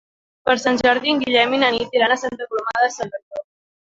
Per 0.49 0.53
Sant 0.61 0.79
Jordi 0.85 1.11
en 1.11 1.19
Guillem 1.23 1.53
i 1.57 1.59
na 1.65 1.69
Nit 1.77 1.93
iran 1.99 2.15
a 2.15 2.19
Santa 2.21 2.47
Coloma 2.53 2.75
de 2.87 2.91
Cervelló. 2.97 3.45